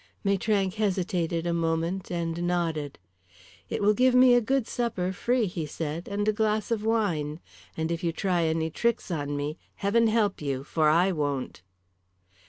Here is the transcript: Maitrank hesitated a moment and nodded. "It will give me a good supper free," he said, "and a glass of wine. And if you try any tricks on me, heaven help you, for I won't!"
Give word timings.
Maitrank 0.23 0.73
hesitated 0.77 1.45
a 1.45 1.53
moment 1.53 2.09
and 2.11 2.41
nodded. 2.47 2.97
"It 3.69 3.83
will 3.83 3.93
give 3.93 4.15
me 4.15 4.33
a 4.33 4.41
good 4.41 4.65
supper 4.67 5.13
free," 5.13 5.45
he 5.45 5.67
said, 5.67 6.07
"and 6.07 6.27
a 6.27 6.33
glass 6.33 6.71
of 6.71 6.83
wine. 6.83 7.39
And 7.77 7.91
if 7.91 8.03
you 8.03 8.11
try 8.11 8.45
any 8.45 8.71
tricks 8.71 9.11
on 9.11 9.37
me, 9.37 9.59
heaven 9.75 10.07
help 10.07 10.41
you, 10.41 10.63
for 10.63 10.89
I 10.89 11.11
won't!" 11.11 11.61